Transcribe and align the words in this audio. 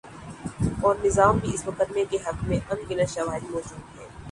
اورنظام 0.81 1.37
بھی 1.37 1.53
اس 1.53 1.65
مقدمے 1.67 2.05
کے 2.09 2.17
حق 2.27 2.43
میں 2.47 2.59
ان 2.69 2.83
گنت 2.89 3.09
شواہد 3.09 3.43
مو 3.49 3.59
جود 3.69 3.99
ہیں۔ 3.99 4.07